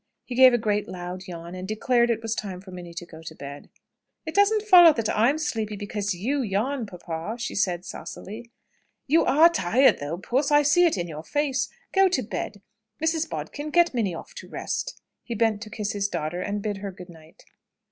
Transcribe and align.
He 0.25 0.33
gave 0.33 0.51
a 0.51 0.57
great 0.57 0.87
loud 0.89 1.27
yawn, 1.27 1.53
and 1.53 1.67
declared 1.67 2.09
it 2.09 2.23
was 2.23 2.33
time 2.33 2.59
for 2.59 2.71
Minnie 2.71 2.95
to 2.95 3.05
go 3.05 3.21
to 3.21 3.35
bed. 3.35 3.69
"It 4.25 4.33
doesn't 4.33 4.63
follow 4.63 4.93
that 4.93 5.15
I'm 5.15 5.37
sleepy 5.37 5.75
because 5.75 6.15
you 6.15 6.41
yawn, 6.41 6.87
papa!" 6.87 7.35
she 7.37 7.53
said 7.53 7.85
saucily. 7.85 8.49
"You 9.05 9.23
are 9.25 9.47
tired 9.47 9.99
though, 9.99 10.17
puss! 10.17 10.49
I 10.49 10.63
see 10.63 10.85
it 10.87 10.97
in 10.97 11.07
your 11.07 11.23
face. 11.23 11.69
Go 11.93 12.09
to 12.09 12.23
bed. 12.23 12.63
Mrs. 12.99 13.29
Bodkin, 13.29 13.69
get 13.69 13.93
Minnie 13.93 14.15
off 14.15 14.33
to 14.37 14.49
rest." 14.49 14.99
He 15.21 15.35
bent 15.35 15.61
to 15.61 15.69
kiss 15.69 15.91
his 15.91 16.07
daughter, 16.07 16.41
and 16.41 16.63
bid 16.63 16.77
her 16.77 16.91
good 16.91 17.09
night. 17.09 17.45